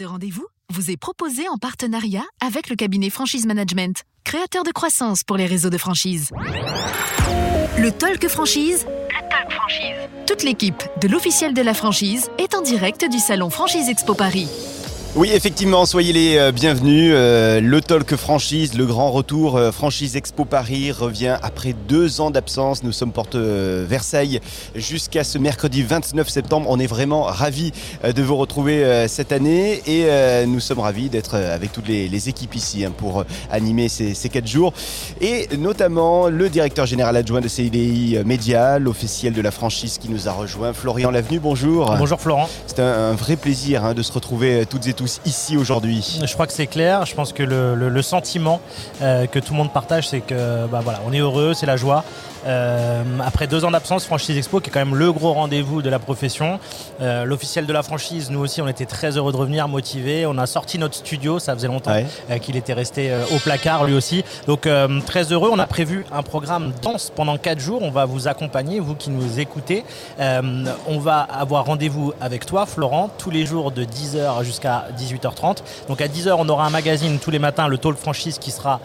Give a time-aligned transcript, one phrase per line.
[0.00, 5.24] Ce rendez-vous vous est proposé en partenariat avec le cabinet Franchise Management, créateur de croissance
[5.24, 6.30] pour les réseaux de franchise.
[7.76, 8.86] Le Talk Franchise.
[8.86, 10.08] Le Talk Franchise.
[10.26, 14.48] Toute l'équipe de l'officiel de la franchise est en direct du salon Franchise Expo Paris.
[15.16, 17.10] Oui, effectivement, soyez les euh, bienvenus.
[17.12, 22.30] Euh, le Talk Franchise, le grand retour euh, Franchise Expo Paris revient après deux ans
[22.30, 22.84] d'absence.
[22.84, 24.40] Nous sommes porte Versailles
[24.76, 26.68] jusqu'à ce mercredi 29 septembre.
[26.70, 27.72] On est vraiment ravis
[28.04, 32.84] de vous retrouver cette année et nous sommes ravis d'être avec toutes les, équipes ici
[32.84, 34.72] hein, pour animer ces, quatre jours.
[35.20, 40.28] Et notamment le directeur général adjoint de CIDI Média, l'officiel de la franchise qui nous
[40.28, 41.40] a rejoint, Florian Lavenu.
[41.40, 41.94] Bonjour.
[41.96, 42.48] Bonjour Florent.
[42.66, 46.46] C'est un, vrai plaisir hein, de se retrouver toutes et tous ici aujourd'hui Je crois
[46.46, 47.06] que c'est clair.
[47.06, 48.60] Je pense que le, sentiment
[49.02, 51.76] euh, que tout le monde partage, c'est que bah, voilà, on est heureux, c'est la
[51.76, 52.04] joie.
[52.46, 55.90] Euh, après deux ans d'absence, Franchise Expo, qui est quand même le gros rendez-vous de
[55.90, 56.58] la profession.
[57.00, 60.26] Euh, l'officiel de la franchise, nous aussi, on était très heureux de revenir, motivés.
[60.26, 61.92] On a sorti notre studio, ça faisait longtemps
[62.30, 64.24] euh, qu'il était resté au placard, lui aussi.
[64.46, 64.68] Donc
[65.06, 65.50] très heureux.
[65.52, 67.82] On a prévu un programme dense pendant quatre jours.
[67.82, 69.84] On va vous accompagner, vous qui nous écoutez.
[70.18, 75.58] on va avoir rendez-vous avec toi, Florent, tous les jours de 10h jusqu'à 18h30.
[75.88, 78.80] Donc à 10h, on aura un magazine tous les matins, le Talk Franchise, qui sera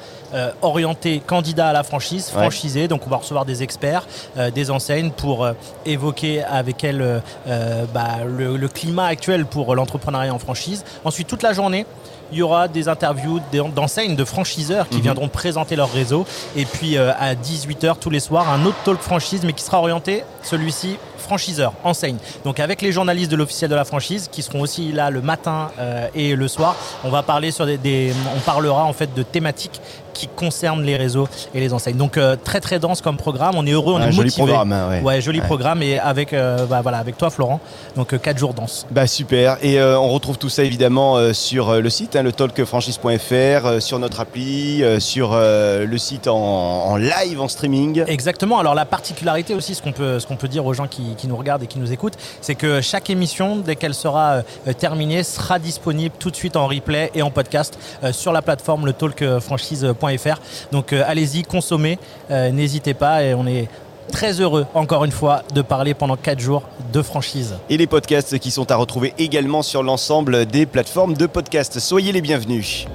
[0.62, 2.88] orienté candidat à la franchise, franchisé.
[2.88, 4.06] Donc on va recevoir des experts,
[4.38, 5.54] euh, des enseignes pour euh,
[5.86, 10.84] évoquer avec elles euh, bah, le, climat actuel pour l'entrepreneuriat en franchise.
[11.04, 11.86] Ensuite, toute la journée,
[12.32, 13.40] il y aura des interviews
[13.76, 15.04] d'enseignes, de franchiseurs qui mhm.
[15.04, 16.26] viendront présenter leur réseau.
[16.56, 20.24] Et puis à 18h tous les soirs, un autre talk franchise, mais qui sera orienté,
[20.42, 22.18] celui-ci, franchiseur, enseigne.
[22.44, 25.70] Donc avec les journalistes de l'officiel de la franchise, qui seront aussi là le matin
[26.14, 29.82] et le soir, on va parler sur des, on parlera en fait de thématiques
[30.16, 31.98] qui concerne les réseaux et les enseignes.
[31.98, 33.56] Donc euh, très très dense comme programme.
[33.56, 34.48] On est heureux, on est joli motivé.
[34.48, 35.22] Programme, hein, ouais.
[35.22, 37.60] joli programme et avec euh, bah, voilà avec toi Florent.
[37.96, 38.88] Donc euh, quatre jours dense.
[38.90, 39.58] Bah super.
[39.62, 44.84] Et on retrouve tout ça évidemment sur le site, hein, le talkfranchise.fr, sur notre appli,
[45.00, 48.04] sur le site en, live, en streaming.
[48.08, 48.60] Exactement.
[48.60, 51.28] Alors la particularité aussi, ce qu'on peut ce qu'on peut dire aux gens qui, qui,
[51.28, 54.42] nous regardent et qui nous écoutent, c'est que chaque émission, dès qu'elle sera
[54.78, 57.78] terminée, sera disponible tout de suite en replay et en podcast
[58.12, 60.40] sur la plateforme le talkfranchise.fr
[60.72, 62.00] donc euh, allez-y, consommez,
[62.32, 63.68] euh, n'hésitez pas et on est
[64.12, 67.56] très heureux, encore une fois, de parler pendant 4 jours de franchise.
[67.70, 71.80] Et les podcasts qui sont à retrouver également sur l'ensemble des plateformes de podcasts.
[71.80, 72.86] Soyez les bienvenus.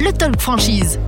[0.00, 0.98] Le Talk Franchise.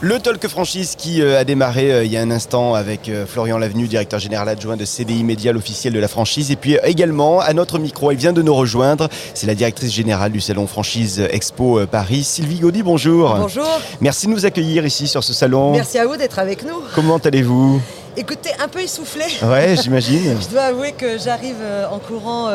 [0.00, 3.26] Le Talk Franchise qui euh, a démarré euh, il y a un instant avec euh,
[3.26, 6.52] Florian Lavenu, directeur général adjoint de CDI Média, l'officiel de la franchise.
[6.52, 9.08] Et puis également à notre micro, elle vient de nous rejoindre.
[9.34, 12.84] C'est la directrice générale du salon Franchise Expo Paris, Sylvie Gaudy.
[12.84, 13.34] Bonjour.
[13.40, 13.66] Bonjour.
[14.00, 15.72] Merci de nous accueillir ici sur ce salon.
[15.72, 16.80] Merci à vous d'être avec nous.
[16.94, 17.82] Comment allez-vous?
[18.16, 19.24] Écoutez, un peu essoufflé.
[19.42, 20.36] Ouais, j'imagine.
[20.40, 21.56] Je dois avouer que j'arrive
[21.90, 22.50] en courant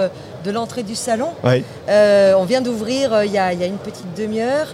[0.45, 1.31] de l'entrée du salon.
[1.43, 1.65] Ouais.
[1.89, 4.67] on vient d'ouvrir il y, a une petite demi-heure.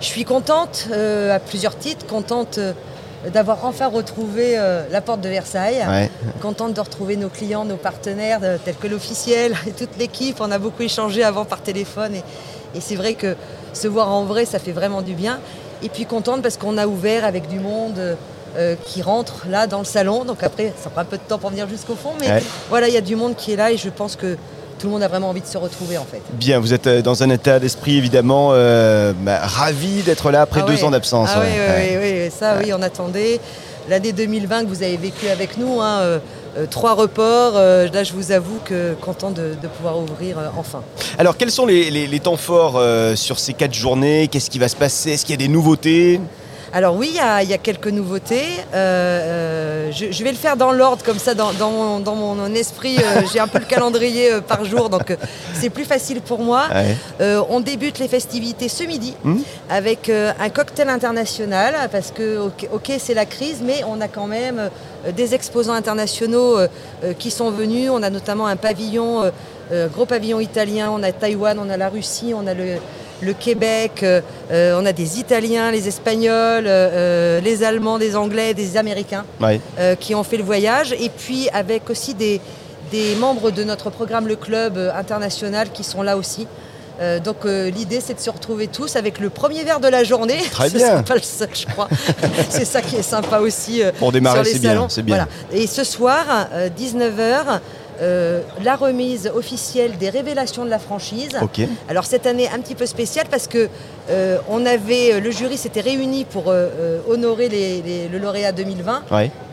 [0.00, 2.72] Je suis contente, euh, à plusieurs titres, contente euh,
[3.34, 5.84] d'avoir enfin retrouvé euh, la porte de Versailles,
[6.40, 10.38] contente de retrouver nos clients, nos partenaires, tels que l'officiel et toute l'équipe.
[10.40, 13.36] On a beaucoup échangé avant par téléphone et, c'est vrai que
[13.74, 15.38] se voir en vrai, ça fait vraiment du bien.
[15.82, 18.16] Et puis contente parce qu'on a ouvert avec du monde.
[18.84, 20.24] qui rentre là dans le salon.
[20.24, 22.94] Donc après, ça prend un peu de temps pour venir jusqu'au fond, mais voilà, il
[22.94, 24.36] y a du monde qui est là et je pense que
[24.80, 26.22] tout le monde a vraiment envie de se retrouver en fait.
[26.32, 30.62] Bien, vous êtes euh, dans un état d'esprit évidemment euh, bah, ravi d'être là après
[30.64, 31.28] ah deux ans d'absence.
[31.34, 33.40] Ah oui, oui, ça oui, on attendait.
[33.88, 36.18] L'année 2020 que vous avez vécu avec nous, hein, euh,
[36.70, 40.82] trois reports, là je vous avoue que content de, pouvoir ouvrir enfin.
[41.18, 42.80] Alors quels sont les temps forts
[43.16, 44.28] sur ces quatre journées?
[44.28, 45.12] Qu'est-ce qui va se passer?
[45.12, 46.20] Est-ce qu'il y a des nouveautés?
[46.72, 47.10] Alors oui,
[47.42, 48.44] il y, a, quelques nouveautés.
[48.74, 53.40] Euh, euh, je, vais le faire dans l'ordre, comme ça, dans, mon, esprit, euh, j'ai
[53.40, 55.16] un peu le calendrier par jour, donc
[55.54, 56.68] c'est plus facile pour moi.
[57.18, 59.38] on débute les festivités ce midi hmm.
[59.68, 62.38] avec un cocktail international, parce que,
[62.72, 64.70] ok, c'est la crise, mais on a quand même
[65.16, 66.58] des exposants internationaux
[67.18, 67.90] qui sont venus.
[67.90, 69.30] On a notamment un pavillon,
[69.92, 72.76] gros pavillon italien, on a Taïwan, on a la Russie, on a le
[73.22, 74.20] le Québec, euh,
[74.50, 79.24] euh, on a des Italiens, les Espagnols, euh, les Allemands, des Anglais, des Américains
[80.00, 80.92] qui ont fait le voyage.
[80.92, 82.40] Et puis avec aussi des,
[83.18, 86.46] membres de notre programme Le Club international qui sont là aussi.
[87.24, 90.40] donc l'idée c'est de se retrouver tous avec le premier verre de la journée.
[90.50, 91.02] Très bien.
[91.02, 91.88] pas le seul, je crois.
[92.50, 93.82] c'est ça qui est sympa aussi.
[93.98, 95.28] Pour démarrer, c'est bien, bien.
[95.52, 97.60] Et ce soir, 19h,
[98.00, 101.30] euh, la remise officielle des révélations de la franchise.
[101.88, 103.68] Alors cette année un petit peu spéciale parce que
[104.08, 106.52] euh, on avait euh, le jury s'était réuni pour
[107.08, 107.48] honorer
[108.10, 109.02] le lauréat 2020,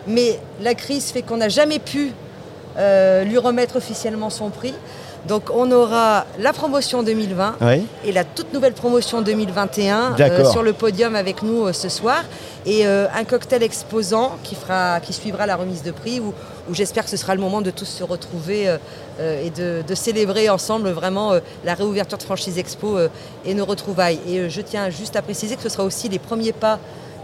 [0.07, 2.11] mais la crise fait qu'on n'a jamais pu
[3.25, 4.75] lui remettre officiellement son prix.
[5.27, 7.55] Donc on aura la promotion 2020
[8.05, 12.23] et la toute nouvelle promotion 2021 euh, sur le podium avec nous euh, ce soir.
[12.65, 16.33] Et euh, un cocktail exposant qui, fera, qui suivra la remise de prix où,
[16.71, 18.75] j'espère que ce sera le moment de tous se retrouver
[19.19, 21.33] et de, célébrer ensemble vraiment
[21.63, 22.97] la réouverture de Franchise Expo
[23.45, 24.19] et nos retrouvailles.
[24.27, 26.79] Et je tiens juste à préciser que ce sera aussi les premiers pas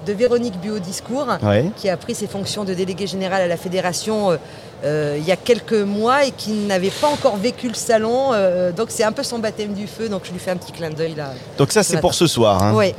[0.05, 1.37] de Véronique Buaudiscourt,
[1.77, 4.37] qui a pris ses fonctions de déléguée générale à la fédération euh,
[4.83, 8.31] euh, il y a quelques mois et qui n'avait pas encore vécu le salon.
[8.33, 10.73] Euh, donc c'est un peu son baptême du feu, donc je lui fais un petit
[10.73, 11.31] clin d'œil là.
[11.57, 12.73] Donc ça c'est pour ce soir, hein.
[12.75, 12.91] oui.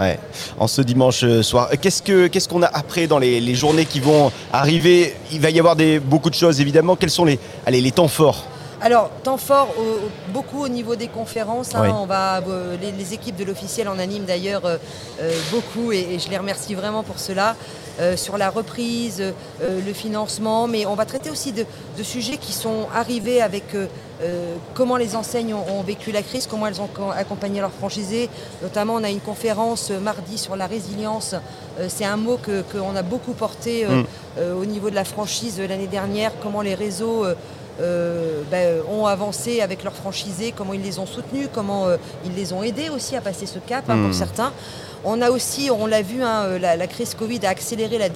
[0.59, 1.69] en ce dimanche soir.
[1.81, 5.15] Qu'est-ce qu'on a après dans les, journées qui vont arriver?
[5.31, 6.97] Il va y avoir des, beaucoup de choses évidemment.
[6.97, 8.47] Quels sont les, allez, les temps forts?
[8.85, 9.75] Alors, temps fort,
[10.29, 11.75] beaucoup au niveau des conférences.
[11.75, 11.89] Hein.
[11.99, 14.77] on va, euh, les, équipes de l'officiel en animent d'ailleurs euh,
[15.23, 17.57] euh, beaucoup et, je les remercie vraiment pour cela.
[18.17, 19.23] sur la reprise,
[19.61, 21.65] le financement, mais on va traiter aussi de,
[22.03, 23.67] sujets qui sont arrivés avec
[24.75, 28.29] comment les enseignes ont, vécu la crise, comment elles ont accompagné leurs franchisés.
[28.63, 31.37] Notamment, on a une conférence mardi sur la résilience.
[31.87, 32.37] C'est un mot
[32.73, 34.59] qu'on a beaucoup porté mm.
[34.61, 37.25] au niveau de la franchise l'année dernière, comment les réseaux
[37.81, 42.35] euh, ben, ont avancé avec leurs franchisés, comment ils les ont soutenus, comment euh, ils
[42.35, 44.12] les ont aidés aussi à passer ce cap hein, pour hmm.
[44.12, 44.53] certains.
[45.06, 48.09] On a aussi, on l'a vu, hein, euh, la, crise Covid a accéléré la,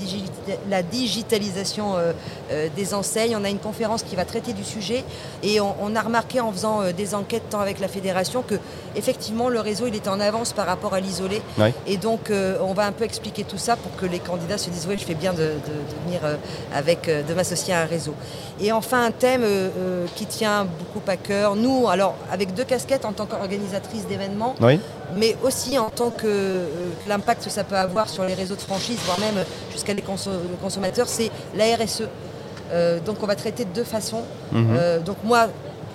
[0.71, 2.13] la digitalisation euh,
[2.51, 3.37] euh, des enseignes.
[3.37, 5.05] On a une conférence qui va traiter du sujet
[5.43, 8.55] et on, a remarqué en faisant des enquêtes tant avec la fédération que
[8.97, 11.43] effectivement le réseau il était en avance par rapport à l'isolé.
[11.87, 14.87] Et donc on va un peu expliquer tout ça pour que les candidats se disent
[14.89, 15.53] oui, je fais bien de,
[16.05, 16.21] venir
[16.75, 18.15] avec, de m'associer à un réseau.
[18.61, 19.45] Et enfin un thème
[20.15, 21.57] qui tient beaucoup à cœur.
[21.57, 24.55] Nous, alors avec deux casquettes en tant qu'organisatrice d'événements,
[25.17, 26.67] mais aussi en tant que euh,
[27.07, 30.05] l'impact que ça peut avoir sur les réseaux de franchise, voire même jusqu'à les
[30.63, 32.09] consommateurs, c'est la RSE.
[32.73, 34.23] Euh, donc on va traiter de deux façons.
[34.53, 34.67] Mhm.
[34.77, 35.49] Euh, donc moi,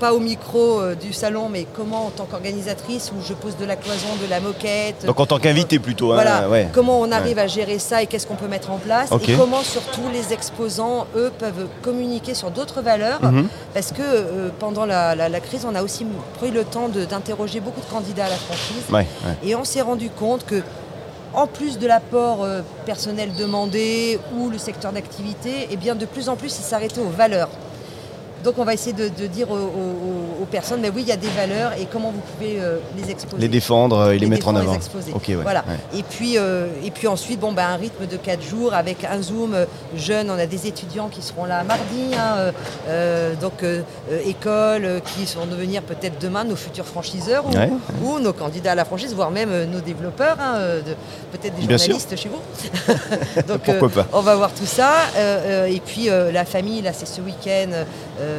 [0.04, 3.64] pas au micro euh, du salon, mais comment en tant qu'organisatrice, où je pose de
[3.64, 5.06] la cloison, de la moquette.
[5.06, 6.12] Donc en tant qu'invité plutôt.
[6.12, 6.68] Hein, voilà.
[6.74, 9.10] Comment on arrive à gérer ça et qu'est-ce qu'on peut mettre en place.
[9.26, 13.24] Et comment surtout les exposants, eux, peuvent communiquer sur d'autres valeurs.
[13.24, 13.48] Mhm.
[13.74, 16.06] Parce que euh, pendant la, crise, on a aussi
[16.38, 19.08] pris le temps d'interroger beaucoup de candidats à la franchise.
[19.42, 20.62] Et on s'est rendu compte que
[21.34, 26.06] en plus de l'apport euh, personnel demandé ou le secteur d'activité, et eh bien de
[26.06, 27.50] plus en plus, ils s'arrêtaient aux valeurs.
[28.44, 31.72] Donc on va essayer de, dire aux, personnes, mais oui, il y a des valeurs
[31.80, 33.42] et comment vous pouvez euh, les exposer.
[33.42, 34.78] Les défendre euh, et les, mettre en avant.
[35.26, 35.64] Les voilà.
[35.96, 39.22] Et, puis, euh, et puis ensuite, bon, ben, un rythme de 4 jours avec un
[39.22, 39.56] Zoom
[39.96, 40.30] jeune.
[40.30, 42.52] On a des étudiants qui seront là mardi, hein,
[43.42, 43.66] donc
[44.26, 47.46] écoles qui sont devenir peut-être demain nos futurs franchiseurs
[48.04, 50.60] ou, nos candidats à la franchise, voire même nos développeurs, hein,
[51.32, 53.42] peut-être des journalistes chez vous.
[53.48, 54.08] donc Pourquoi pas.
[54.14, 54.92] on va voir tout ça.
[55.68, 57.86] et puis la famille, là, c'est ce week-end.
[58.20, 58.33] Euh,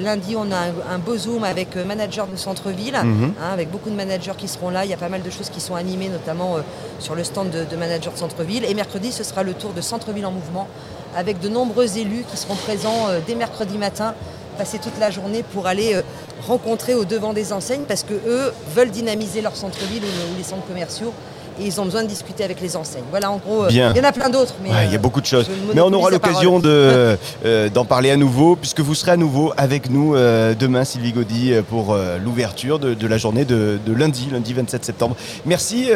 [0.00, 3.34] lundi, on a un, beau Zoom avec euh, managers de centre-ville, mhm.
[3.40, 4.84] hein, avec beaucoup de managers qui seront là.
[4.84, 6.60] Il y a pas mal de choses qui sont animées, notamment euh,
[6.98, 8.64] sur le stand de, managers de centre-ville.
[8.64, 10.68] Et mercredi, ce sera le tour de centre-ville en mouvement,
[11.16, 14.14] avec de nombreux élus qui seront présents dès mercredi matin
[14.56, 16.00] passer toute la journée pour aller
[16.46, 20.66] rencontrer au devant des enseignes parce que eux veulent dynamiser leur centre-ville ou, les centres
[20.66, 21.12] commerciaux
[21.60, 23.04] et ils ont besoin de discuter avec les enseignes.
[23.10, 24.54] Voilà, en gros, euh, il y en a plein d'autres.
[24.64, 25.48] Il y a euh, beaucoup de choses.
[25.74, 29.52] Mais on aura l'occasion de, euh, d'en parler à nouveau, puisque vous serez à nouveau
[29.56, 35.16] avec nous demain, Sylvie Gaudy, pour l'ouverture de, la journée de, lundi, lundi 27 septembre.
[35.46, 35.88] Merci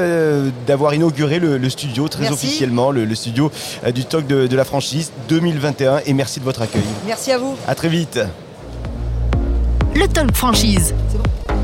[0.67, 3.51] d'avoir inauguré le, studio très officiellement, le, studio
[3.95, 6.83] du Talk de, de la franchise 2021, et merci de votre accueil.
[7.07, 7.57] Merci à vous.
[7.67, 8.21] À très vite.
[9.95, 10.95] Le Talk Franchise.
[11.09, 11.56] C'est bon.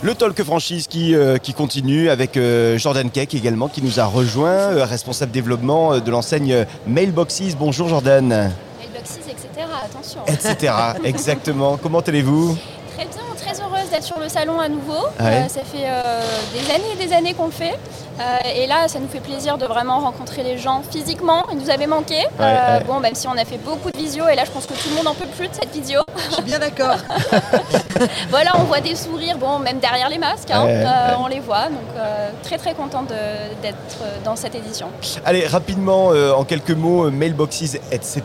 [0.00, 4.04] Le Talk Franchise qui, euh, qui continue avec euh, Jordan Keck également qui nous a
[4.04, 7.56] rejoint, euh, responsable développement de l'enseigne Mailboxes.
[7.58, 8.28] Bonjour Jordan.
[8.28, 9.66] Mailboxes, etc.
[9.84, 10.20] Attention.
[10.28, 10.72] Etc.
[11.04, 11.78] Exactement.
[11.82, 12.56] Comment allez-vous?
[12.96, 15.06] Très bien, très heureuse d'être sur le salon à nouveau.
[15.18, 15.88] ça fait
[16.52, 17.74] des années et des années qu'on le fait.
[18.20, 21.44] Euh, et là, ça nous fait plaisir de vraiment rencontrer les gens physiquement.
[21.52, 22.26] Ils nous avaient manqué.
[22.40, 24.74] Euh, bon, même si on a fait beaucoup de visio, et là, je pense que
[24.74, 26.00] tout le monde en peut plus de cette visio.
[26.28, 26.96] Je suis bien d'accord.
[28.30, 31.66] voilà, on voit des sourires, bon, même derrière les masques, hein, euh, on les voit.
[31.66, 31.78] Donc,
[32.42, 33.08] très très contente
[33.62, 34.88] d'être dans cette édition.
[35.24, 38.22] Allez, rapidement, en quelques mots, mailboxes, etc.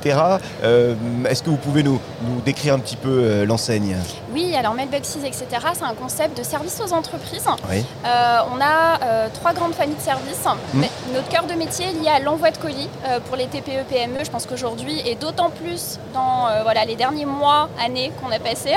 [0.64, 3.96] Est-ce que vous pouvez nous, nous décrire un petit peu l'enseigne?
[4.34, 5.46] Oui, alors mailboxes, etc.
[5.74, 7.46] C'est un concept de service aux entreprises.
[7.46, 10.46] on a trois grandes de services.
[10.74, 10.82] Mmh.
[11.14, 12.90] notre cœur de métier est lié à l'envoi de colis
[13.26, 14.24] pour les TPE-PME.
[14.24, 18.72] Je pense qu'aujourd'hui, et d'autant plus dans voilà, les derniers mois, années qu'on a passé,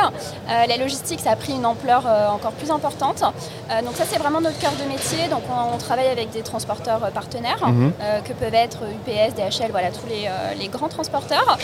[0.48, 3.20] la logistique, ça a pris une ampleur encore plus importante.
[3.20, 5.28] donc ça, c'est vraiment notre cœur de métier.
[5.28, 7.90] Donc on, travaille avec des transporteurs partenaires, mmh.
[8.24, 11.58] que peuvent être UPS, DHL, voilà, tous les, les grands transporteurs.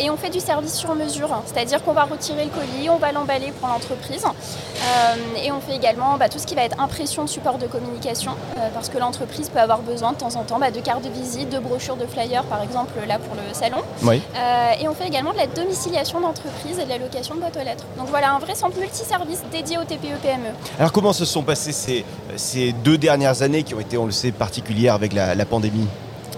[0.00, 3.12] et on fait du service sur mesure, c'est-à-dire qu'on va retirer le colis, on va
[3.12, 4.24] l'emballer pour l'entreprise.
[4.24, 7.66] Euh, et on fait également bah, tout ce qui va être impression de support de
[7.66, 11.04] communication, euh, parce que l'entreprise peut avoir besoin de temps en temps bah, de cartes
[11.04, 13.82] de visite, de brochures, de flyers, par exemple là pour le salon.
[14.04, 17.56] Euh, et on fait également de la domiciliation d'entreprise et de la location de boîtes
[17.56, 17.84] aux lettres.
[17.98, 20.50] Donc voilà, un vrai centre multiservice dédié aux TPE-PME.
[20.78, 22.04] Alors comment se sont passées ces,
[22.36, 25.86] ces, deux dernières années qui ont été, on le sait, particulières avec la, pandémie?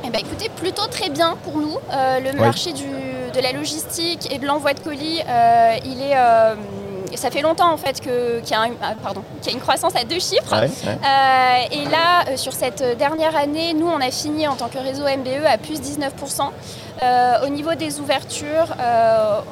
[0.05, 1.77] Eh ben, écoutez, plutôt très bien pour nous.
[1.91, 5.21] le marché du, de la logistique et de l'envoi de colis,
[5.85, 6.17] il est
[7.15, 8.67] ça fait longtemps en fait qu'il y, a
[9.53, 10.55] une croissance à deux chiffres.
[10.55, 14.79] Euh, et là, euh, sur cette dernière année, nous, on a fini en tant que
[14.79, 16.51] réseau MBE à plus 19%.
[17.01, 18.75] Euh, au niveau des ouvertures,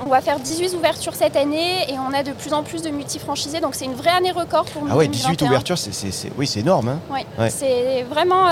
[0.05, 2.91] on va faire 18 ouvertures cette année et on a de plus en plus de
[2.91, 3.61] multifranchisés.
[3.61, 4.91] Donc c'est une vraie année record pour nous.
[4.91, 6.89] Ah ouais, 18 ouvertures, c'est, oui, c'est énorme.
[6.89, 7.01] Hein.
[7.11, 8.47] Oui, c'est vraiment.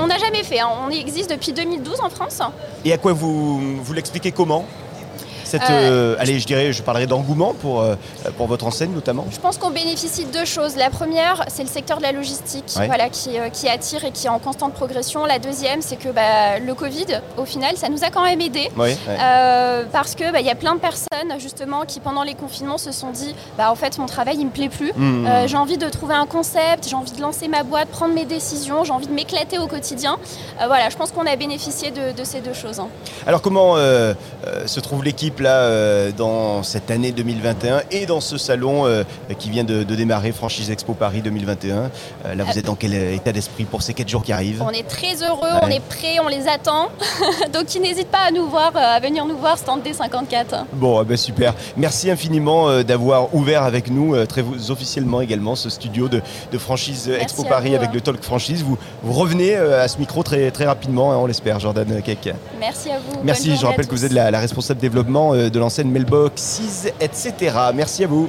[0.00, 0.60] on n'a jamais fait.
[0.60, 0.68] Hein.
[0.86, 2.40] On existe depuis 2012 en France.
[2.84, 4.64] Et à quoi vous, vous l'expliquez comment?
[5.54, 7.94] Euh, euh, allez, je dirais, je parlerai d'engouement pour, euh,
[8.36, 10.76] pour votre enseigne notamment Je pense qu'on bénéficie de deux choses.
[10.76, 14.30] La première, c'est le secteur de la logistique voilà, qui, qui, attire et qui est
[14.30, 15.24] en constante progression.
[15.26, 18.70] La deuxième, c'est que bah, le Covid, au final, ça nous a quand même aidé.
[19.92, 23.10] parce qu'il bah, y a plein de personnes justement qui, pendant les confinements, se sont
[23.10, 24.92] dit bah, en fait, mon travail, il me plaît plus.
[24.96, 25.48] Mmh, mmh.
[25.48, 28.84] j'ai envie de trouver un concept, j'ai envie de lancer ma boîte, prendre mes décisions,
[28.84, 30.18] j'ai envie de m'éclater au quotidien.
[30.58, 32.80] voilà, je pense qu'on a bénéficié de, de, ces deux choses.
[32.80, 32.88] Hein.
[33.26, 38.86] Alors, comment se trouve l'équipe là euh, dans cette année 2021 et dans ce salon
[38.86, 39.02] euh,
[39.38, 41.90] qui vient de, démarrer, Franchise Expo Paris 2021.
[42.26, 44.62] Euh, là, vous êtes dans quel état d'esprit pour ces 4 jours qui arrivent?
[44.62, 46.88] On est très heureux, on est prêts, on les attend.
[47.52, 50.64] Donc, ils n'hésitent pas à nous voir, à venir nous voir, stand D54.
[50.72, 51.54] Bon, ben super.
[51.76, 56.22] Merci infiniment d'avoir ouvert avec nous, très officiellement également, ce studio de,
[56.58, 58.62] Franchise Expo Paris avec le Talk Franchise.
[58.62, 62.34] Vous, vous revenez à ce micro très, très rapidement, hein, on l'espère, Jordan Keck.
[62.58, 63.20] Merci à vous.
[63.24, 66.60] Merci, je rappelle que vous êtes la, la responsable développement de l'enseigne Mailbox,
[67.00, 67.32] etc.
[67.74, 68.28] Merci à vous.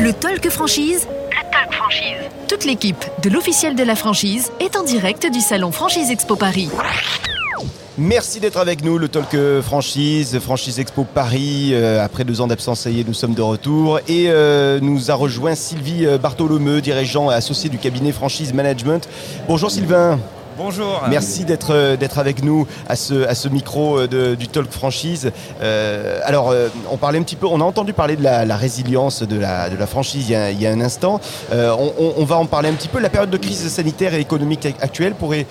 [0.00, 1.06] Le Talk Franchise.
[1.30, 2.30] Le Talk Franchise.
[2.48, 6.70] Toute l'équipe de l'officiel de la franchise est en direct du salon Franchise Expo Paris.
[7.98, 11.72] Merci d'être avec nous, le Talk Franchise, Franchise Expo Paris.
[11.72, 13.98] Euh, après deux ans d'absence, ça y est, nous sommes de retour.
[14.08, 19.06] Et euh, nous a rejoint Sylvie Bartholomeu, dirigeant associé du cabinet Franchise Management.
[19.46, 20.18] Bonjour Sylvain.
[20.56, 21.02] Bonjour.
[21.08, 25.30] Merci d'être euh, d'être avec nous à ce, micro euh, du Talk Franchise.
[25.62, 26.54] Euh, alors,
[26.90, 29.86] on parlait un petit peu, on a entendu parler de la, résilience de la, de
[29.86, 31.20] franchise il y a, un instant.
[31.52, 32.98] on, va en parler un petit peu.
[32.98, 35.46] La période de crise sanitaire et économique actuelle pourrait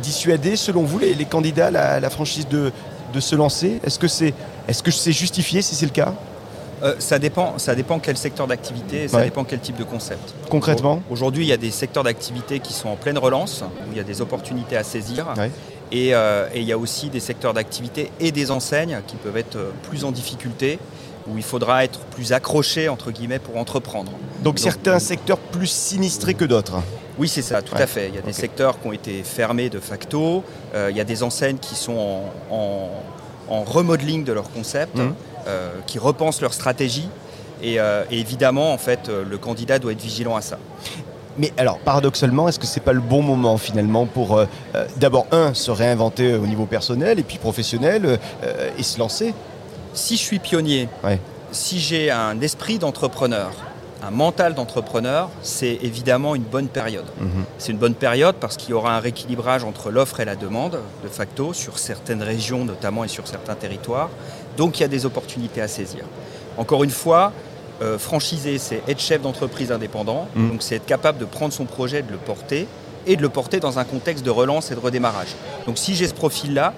[0.00, 2.72] dissuader, selon vous, les, candidats à la, franchise de,
[3.12, 3.80] de se lancer?
[3.84, 4.34] Est-ce que c'est
[4.68, 6.12] est -ce c'est justifié si c'est le cas?
[6.82, 10.34] Euh, ça, dépend, ça dépend quel secteur d'activité et ça dépend quel type de concept.
[10.50, 13.96] Concrètement Aujourd'hui, il y a des secteurs d'activité qui sont en pleine relance, où il
[13.96, 15.26] y a des opportunités à saisir.
[15.94, 19.56] Euh, et, il y a aussi des secteurs d'activité et des enseignes qui peuvent être
[19.56, 20.78] euh, plus en difficulté,
[21.28, 24.12] où il faudra être plus accroché, entre guillemets, pour entreprendre.
[24.42, 26.76] Donc, certains secteurs plus sinistrés que d'autres
[27.18, 28.10] oui, c'est ça, tout à fait.
[28.10, 30.44] Il y a des secteurs qui ont été fermés de facto.
[30.74, 34.98] il y a des enseignes qui sont en, remodeling de leur concept.
[34.98, 35.14] Mmh.
[35.46, 37.08] Euh, qui repensent leur stratégie.
[37.62, 40.58] Euh, et, évidemment, en fait, euh, le candidat doit être vigilant à ça.
[41.38, 44.40] Mais alors, paradoxalement, est-ce que c'est pas le bon moment finalement pour
[44.96, 48.18] d'abord, un, se réinventer au niveau personnel et puis professionnel
[48.78, 49.34] et se lancer?
[49.92, 50.88] Si je suis pionnier,
[51.52, 53.52] si j'ai un esprit d'entrepreneur,
[54.02, 57.06] un mental d'entrepreneur, c'est évidemment une bonne période.
[57.20, 57.44] Mhm.
[57.58, 60.78] C'est une bonne période parce qu'il y aura un rééquilibrage entre l'offre et la demande,
[61.02, 64.10] de facto, sur certaines régions notamment et sur certains territoires.
[64.56, 66.04] Donc il y a des opportunités à saisir.
[66.56, 67.32] Encore une fois,
[67.82, 70.48] euh, franchiser, c'est être chef d'entreprise indépendant, mm.
[70.48, 72.66] donc c'est être capable de prendre son projet, de le porter,
[73.06, 75.36] et de le porter dans un contexte de relance et de redémarrage.
[75.66, 76.74] Donc si j'ai ce profil-là,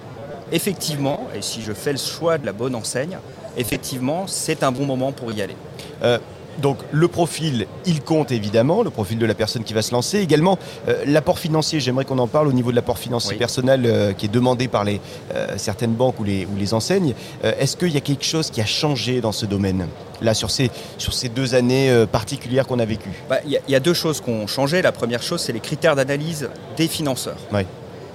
[0.53, 3.19] effectivement, et si je fais le choix de la bonne enseigne,
[3.57, 5.57] effectivement, c'est un bon moment pour y aller.
[6.03, 6.19] Euh,
[6.59, 10.19] donc le profil, il compte évidemment, le profil de la personne qui va se lancer.
[10.19, 14.13] Également, euh, l'apport financier, j'aimerais qu'on en parle au niveau de l'apport financier personnel euh,
[14.13, 15.01] qui est demandé par les,
[15.35, 17.15] euh, certaines banques ou les, ou les enseignes.
[17.43, 19.87] Est-ce qu'il y a quelque chose qui a changé dans ce domaine
[20.21, 23.23] Là, sur ces, sur ces deux années particulières qu'on a vécues?
[23.29, 24.83] Bah, Il y, a deux choses qui ont changé.
[24.83, 27.39] La première chose, c'est les critères d'analyse des financeurs.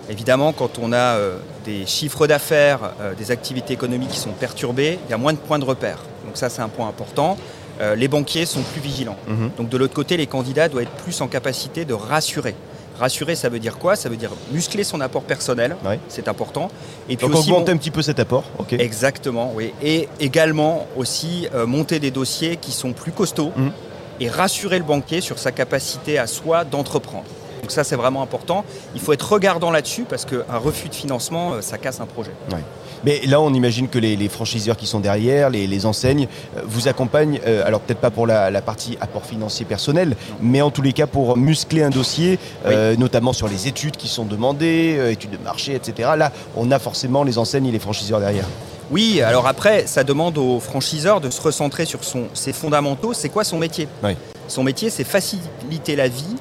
[0.10, 1.18] Évidemment, quand on a
[1.64, 5.60] des chiffres d'affaires, des activités économiques qui sont perturbées, il y a moins de points
[5.60, 6.00] de repère.
[6.26, 7.38] Donc ça, c'est un point important.
[7.82, 9.18] Euh, les banquiers sont plus vigilants.
[9.28, 9.52] Mhm.
[9.58, 12.56] Donc de l'autre côté, les candidats doivent être plus en capacité de rassurer.
[13.00, 13.96] Rassurer, ça veut dire quoi?
[13.96, 15.76] Ça veut dire muscler son apport personnel,
[16.10, 16.70] c'est important.
[17.10, 18.44] Et puis Donc aussi augmenter un petit peu cet apport.
[18.72, 19.74] Exactement, oui.
[19.82, 23.70] Et également aussi euh, monter des dossiers qui sont plus costauds mmh.
[24.20, 27.26] et rassurer le banquier sur sa capacité à soi d'entreprendre.
[27.64, 28.66] Donc ça, c'est vraiment important.
[28.94, 32.32] Il faut être regardant là-dessus parce qu'un refus de financement, euh, ça casse un projet.
[33.06, 36.28] Mais là, on imagine que les, franchiseurs qui sont derrière, les, enseignes,
[36.58, 40.72] euh, vous accompagnent, euh, alors peut-être pas pour la, partie apport financier personnel, mais en
[40.72, 42.38] tous les cas pour muscler un dossier,
[42.98, 46.12] notamment sur les études qui sont demandées, études de marché, etc.
[46.18, 48.46] Là, on a forcément les enseignes et les franchiseurs derrière.
[48.92, 53.14] Oui, alors après, ça demande aux franchiseurs de se recentrer sur son, ses fondamentaux.
[53.14, 53.88] C'est quoi son métier?
[54.48, 56.33] Son métier, c'est faciliter la vie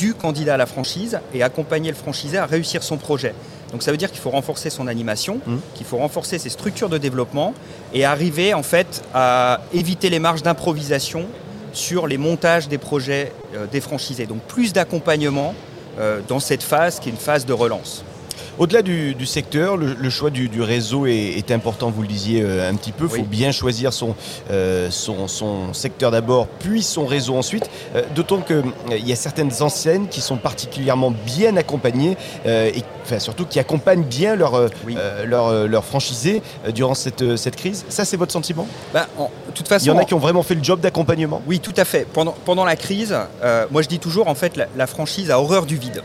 [0.00, 3.34] du candidat à la franchise et accompagner le franchisé à réussir son projet.
[3.70, 5.56] Donc ça veut dire qu'il faut renforcer son animation, mmh.
[5.74, 7.52] qu'il faut renforcer ses structures de développement
[7.92, 11.26] et arriver en fait à éviter les marges d'improvisation
[11.74, 14.24] sur les montages des projets euh, des franchisés.
[14.24, 15.54] Donc plus d'accompagnement
[15.98, 18.02] euh, dans cette phase qui est une phase de relance.
[18.60, 22.92] Au-delà du, secteur, le, choix du, réseau est, important, vous le disiez euh, un petit
[22.92, 23.06] peu.
[23.10, 23.90] Il faut bien choisir
[24.50, 27.70] euh, son, son, secteur d'abord, puis son réseau ensuite.
[27.96, 28.62] Euh, d'autant qu'il
[29.06, 34.36] y a certaines enseignes qui sont particulièrement bien accompagnées et enfin, surtout qui accompagnent bien
[34.36, 34.68] leurs
[35.24, 36.42] leur, leur franchisés
[36.74, 37.86] durant cette, cette crise.
[37.88, 38.66] Ça, c'est votre sentiment?
[38.92, 39.08] Bah,
[39.54, 41.40] toute façon, Il y en a qui ont vraiment fait le job d'accompagnement?
[41.46, 42.06] Oui, tout à fait.
[42.12, 43.16] Pendant, pendant la crise,
[43.70, 46.02] moi je dis toujours, en fait, la, franchise a horreur du vide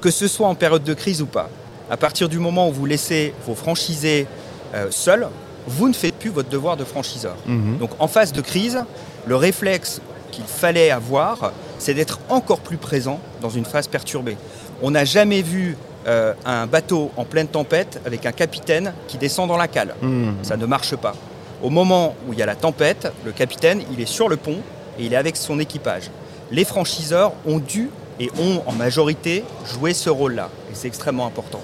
[0.00, 1.48] que ce soit en période de crise ou pas.
[1.90, 4.26] À partir du moment où vous laissez vos franchisés
[4.74, 5.28] euh, seuls,
[5.66, 7.36] vous ne faites plus votre devoir de franchiseur.
[7.46, 7.78] Mhm.
[7.78, 8.78] Donc en phase de crise,
[9.26, 14.36] le réflexe qu'il fallait avoir, c'est d'être encore plus présent dans une phase perturbée.
[14.82, 15.76] On n'a jamais vu
[16.06, 19.94] euh, un bateau en pleine tempête avec un capitaine qui descend dans la cale.
[20.00, 20.36] Mhm.
[20.42, 21.14] Ça ne marche pas.
[21.62, 24.60] Au moment où il y a la tempête, le capitaine, il est sur le pont
[24.98, 26.10] et il est avec son équipage.
[26.50, 30.50] Les franchiseurs ont dû et ont en majorité joué ce rôle-là.
[30.70, 31.60] Et c'est extrêmement important.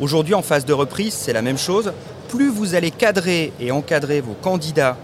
[0.00, 1.92] Aujourd'hui, en phase de reprise, c'est la même chose.
[2.28, 4.96] Plus vous allez cadrer et encadrer vos candidats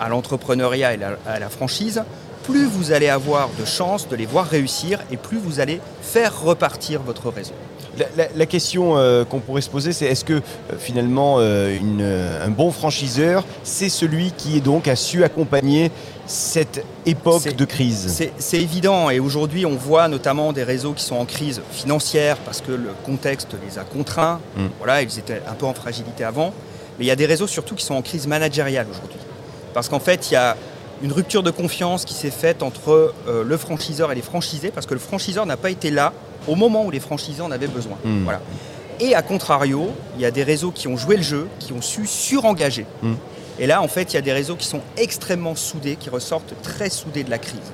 [0.00, 2.02] à l'entrepreneuriat et à la franchise,
[2.46, 6.42] plus vous allez avoir de chances de les voir réussir et plus vous allez faire
[6.42, 7.54] repartir votre réseau.
[8.34, 10.40] La, question euh, qu'on pourrait se poser, c'est est-ce que euh,
[10.78, 15.90] finalement euh, un bon franchiseur, c'est celui qui donc a su accompagner
[16.26, 21.16] cette époque de crise C'est évident et aujourd'hui on voit notamment des réseaux qui sont
[21.16, 24.40] en crise financière parce que le contexte les a contraints.
[24.56, 24.66] Mm.
[24.78, 26.52] Voilà, ils étaient un peu en fragilité avant.
[26.98, 29.18] Mais il y a des réseaux surtout qui sont en crise managériale aujourd'hui.
[29.74, 30.56] Parce qu'en fait, il y a
[31.02, 34.86] une rupture de confiance qui s'est faite entre euh, le franchiseur et les franchisés parce
[34.86, 36.12] que le franchiseur n'a pas été là
[36.48, 37.98] au moment où les franchisés en avaient besoin.
[38.04, 38.24] Mm.
[38.24, 38.40] Voilà.
[38.98, 41.82] Et à contrario, il y a des réseaux qui ont joué le jeu, qui ont
[41.82, 42.86] su surengager.
[43.02, 43.14] Mm.
[43.58, 46.54] Et là, en fait, il y a des réseaux qui sont extrêmement soudés, qui ressortent
[46.62, 47.72] très soudés de la crise.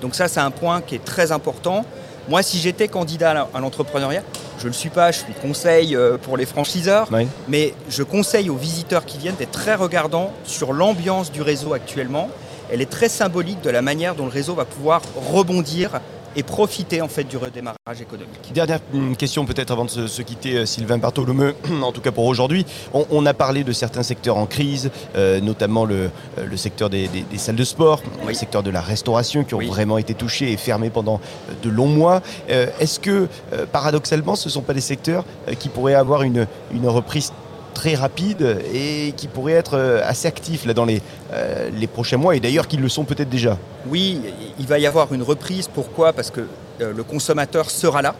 [0.00, 1.84] Donc ça, c'est un point qui est très important.
[2.28, 4.22] Moi, si j'étais candidat à l'entrepreneuriat,
[4.58, 7.08] je ne le suis pas, je suis conseil euh, pour les franchiseurs,
[7.48, 12.28] mais je conseille aux visiteurs qui viennent d'être très regardants sur l'ambiance du réseau actuellement.
[12.70, 16.00] Elle est très symbolique de la manière dont le réseau va pouvoir rebondir
[16.36, 18.52] et profiter en fait du redémarrage économique.
[18.54, 18.80] Dernière
[19.18, 22.66] question peut-être avant de se, quitter, euh, Sylvain Bartholomeu, en tout cas pour aujourd'hui.
[22.92, 27.08] On, a parlé de certains secteurs en crise, euh, notamment le, euh, le secteur des,
[27.36, 30.90] salles de sport, le secteur de la restauration qui ont vraiment été touchés et fermés
[30.90, 31.20] pendant
[31.62, 32.22] de longs mois.
[32.48, 33.28] Est-ce que
[33.72, 35.24] paradoxalement ce ne sont pas des secteurs
[35.58, 37.32] qui pourraient avoir une, une reprise
[37.72, 42.16] très rapide et qui pourrait être euh, assez actif là, dans les, euh, les prochains
[42.16, 43.58] mois et d'ailleurs qu'ils le sont peut-être déjà.
[43.86, 44.20] Oui,
[44.58, 45.68] il va y avoir une reprise.
[45.68, 46.12] Pourquoi?
[46.12, 46.42] Parce que
[46.80, 48.14] euh, le consommateur sera là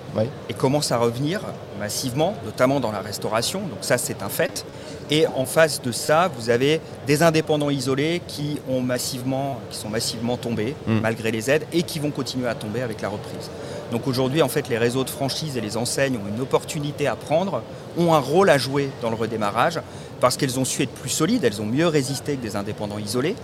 [0.49, 1.41] et commence à revenir
[1.79, 3.61] massivement, notamment dans la restauration.
[3.61, 4.65] Donc ça, c'est un fait.
[5.13, 9.91] Et en face de ça, vous avez des indépendants isolés qui, ont massivement, qui sont
[9.91, 11.01] massivement tombés mm.
[11.01, 13.51] malgré les aides et qui vont continuer à tomber avec la reprise.
[13.91, 17.15] Donc aujourd'hui, en fait, les réseaux de franchise et les enseignes ont une opportunité à
[17.15, 17.63] prendre,
[17.99, 19.81] ont un rôle à jouer dans le redémarrage
[20.19, 23.37] parce qu'elles ont su être plus solides, elles ont mieux résisté que des indépendants isolés.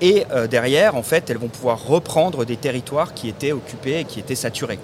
[0.00, 4.04] Et euh, derrière, en fait, elles vont pouvoir reprendre des territoires qui étaient occupés et
[4.04, 4.78] qui étaient saturés.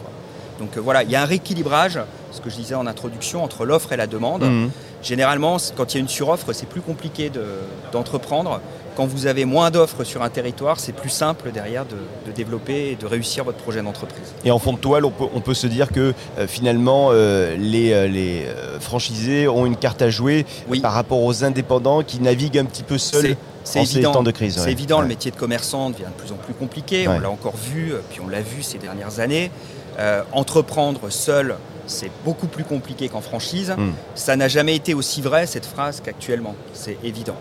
[0.59, 2.01] Donc euh, voilà, il y a un rééquilibrage,
[2.33, 4.43] ce que je disais en introduction, entre l'offre et la demande.
[4.43, 4.71] Mmh.
[5.03, 7.31] Généralement, quand il y a une suroffre, c'est plus compliqué
[7.93, 8.61] d'entreprendre
[8.97, 12.97] quand vous avez moins d'offres sur un territoire, c'est plus simple derrière de, développer et
[12.97, 14.35] de réussir votre projet d'entreprise.
[14.45, 18.79] Et en fond de toile, on peut, se dire que euh, finalement, euh, les, euh,
[18.79, 20.45] franchisés ont une carte à jouer
[20.83, 23.37] par rapport aux indépendants qui naviguent un petit peu seuls.
[23.77, 24.59] en ces temps de crise.
[24.59, 27.09] C'est évident, le métier de commerçant devient de plus en plus compliqué.
[27.09, 29.51] On l'a encore vu, puis on l'a vu ces dernières années.
[30.33, 31.57] entreprendre seul,
[31.91, 33.75] c'est beaucoup plus compliqué qu'en franchise.
[33.77, 33.93] Hmm.
[34.15, 36.55] Ça n'a jamais été aussi vrai, cette phrase, qu'actuellement.
[36.73, 37.37] C'est évident.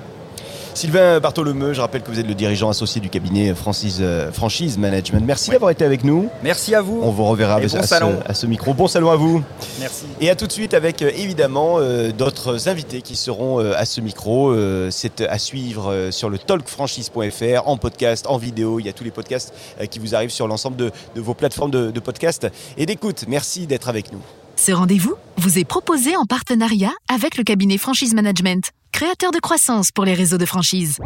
[0.80, 5.26] Sylvain Bartholomeu, je rappelle que vous êtes le dirigeant associé du cabinet Francis, Franchise Management.
[5.26, 6.30] Merci d'avoir été avec nous.
[6.44, 7.02] Merci à vous.
[7.04, 8.74] On vous reverra à, ce, micro.
[8.74, 9.44] Bon salon à vous.
[9.80, 10.06] Merci.
[10.22, 11.80] Et à tout de suite avec évidemment
[12.18, 14.56] d'autres invités qui seront à ce micro.
[14.90, 18.80] C'est à suivre sur le talkfranchise.fr en podcast, en vidéo.
[18.80, 19.54] Il y a tous les podcasts
[19.90, 23.26] qui vous arrivent sur l'ensemble de, vos plateformes de, de podcast et d'écoute.
[23.28, 24.22] Merci d'être avec nous.
[24.62, 29.89] Ce rendez-vous vous est proposé en partenariat avec le cabinet Franchise Management, créateur de croissance
[29.93, 30.98] pour les réseaux de franchise.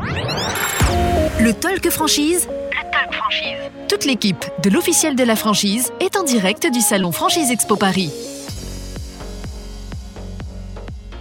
[1.39, 2.47] Le Talk Franchise.
[2.49, 3.59] Le Talk Franchise.
[3.87, 8.09] Toute l'équipe de l'officiel de la franchise est en direct du salon Franchise Expo Paris.